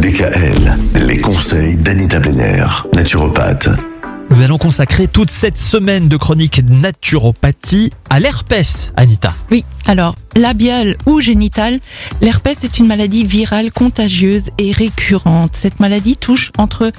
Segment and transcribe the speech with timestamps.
[0.00, 2.64] DKL, les conseils d'Anita Benner,
[2.94, 3.89] naturopathe.
[4.30, 9.34] Nous allons consacrer toute cette semaine de chronique naturopathie à l'herpès, Anita.
[9.50, 11.80] Oui, alors, labial ou génital,
[12.20, 15.56] l'herpès est une maladie virale contagieuse et récurrente.
[15.56, 16.92] Cette maladie touche entre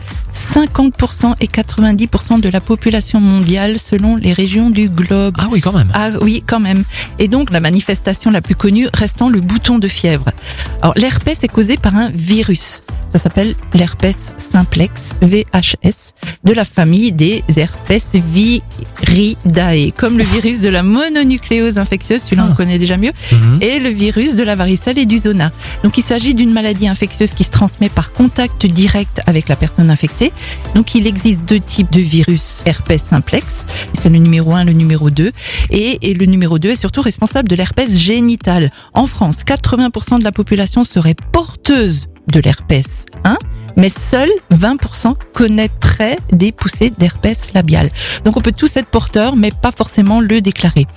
[0.53, 5.35] 50% et 90% de la population mondiale selon les régions du globe.
[5.39, 5.89] Ah oui, quand même.
[5.93, 6.83] Ah oui, quand même.
[7.17, 10.25] Et donc, la manifestation la plus connue restant le bouton de fièvre.
[10.81, 12.83] Alors, l'herpès est causé par un virus.
[13.11, 16.13] Ça s'appelle l'herpès simplex, VHS,
[16.45, 22.51] de la famille des herpès viridae, comme le virus de la mononucléose infectieuse, celui-là on
[22.53, 22.55] Ah.
[22.55, 23.59] connaît déjà mieux, Mhm.
[23.61, 25.51] et le virus de la varicelle et du zona.
[25.83, 29.89] Donc il s'agit d'une maladie infectieuse qui se transmet par contact direct avec la personne
[29.89, 30.31] infectée.
[30.75, 33.65] Donc il existe deux types de virus herpès simplex,
[33.99, 35.31] c'est le numéro 1, le numéro 2,
[35.69, 38.71] et, et le numéro 2 est surtout responsable de l'herpès génital.
[38.93, 43.37] En France, 80% de la population serait porteuse de l'herpès 1,
[43.77, 47.89] mais seuls 20% connaîtraient des poussées d'herpès labial.
[48.25, 50.87] Donc on peut tous être porteurs, mais pas forcément le déclarer.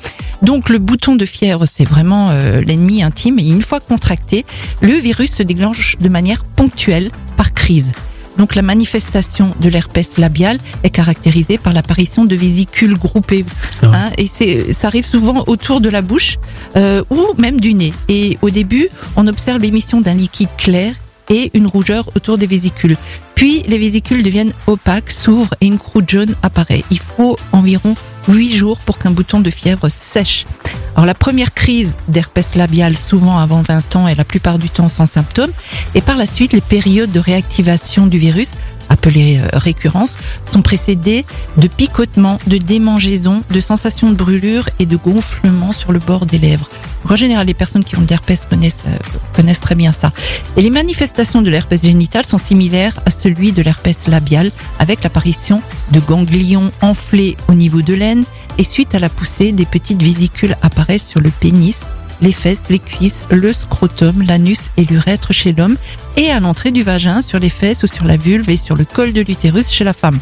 [0.43, 4.45] Donc le bouton de fièvre, c'est vraiment euh, l'ennemi intime, et une fois contracté,
[4.81, 7.93] le virus se déclenche de manière ponctuelle par crise.
[8.39, 13.45] Donc la manifestation de l'herpès labial est caractérisée par l'apparition de vésicules groupées.
[13.83, 16.39] Ah hein, et c'est, ça arrive souvent autour de la bouche
[16.77, 17.93] euh, ou même du nez.
[18.09, 20.95] Et au début, on observe l'émission d'un liquide clair
[21.30, 22.97] et une rougeur autour des vésicules.
[23.34, 26.84] Puis les vésicules deviennent opaques, s'ouvrent et une croûte jaune apparaît.
[26.91, 27.94] Il faut environ
[28.28, 30.47] 8 jours pour qu'un bouton de fièvre sèche.
[30.95, 34.89] Alors la première crise d'herpès labial, souvent avant 20 ans et la plupart du temps
[34.89, 35.50] sans symptômes,
[35.95, 38.52] et par la suite les périodes de réactivation du virus,
[38.89, 40.17] appelées euh, récurrences,
[40.53, 41.25] sont précédées
[41.57, 46.39] de picotements, de démangeaisons, de sensations de brûlure et de gonflement sur le bord des
[46.39, 46.69] lèvres.
[47.09, 48.97] En général, les personnes qui ont de l'herpès connaissent, euh,
[49.35, 50.13] connaissent très bien ça.
[50.57, 55.61] Et les manifestations de l'herpès génital sont similaires à celui de l'herpès labial, avec l'apparition
[55.93, 58.25] de ganglions enflés au niveau de l'aine,
[58.57, 61.87] et suite à la poussée, des petites vésicules apparaissent sur le pénis,
[62.24, 65.77] les fesses, les cuisses, le scrotum, l'anus et l'urètre chez l'homme,
[66.17, 68.85] et à l'entrée du vagin, sur les fesses ou sur la vulve et sur le
[68.85, 70.18] col de l'utérus chez la femme.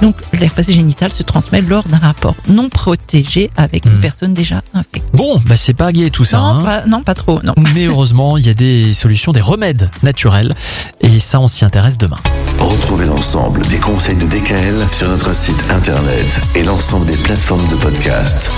[0.00, 4.00] Donc l'herpès génital se transmet lors d'un rapport non protégé avec une Hmm.
[4.00, 5.02] personne déjà infectée.
[5.12, 6.38] Bon, bah c'est pas gay tout ça.
[6.38, 6.62] non, hein.
[6.64, 7.52] pas, non, pas trop, non.
[7.74, 10.54] Mais heureusement, il y a des solutions, des remèdes naturels.
[11.02, 12.18] Et ça, on s'y intéresse demain.
[12.58, 17.74] Retrouvez l'ensemble des conseils de DKL sur notre site internet et l'ensemble des plateformes de
[17.76, 18.50] podcast.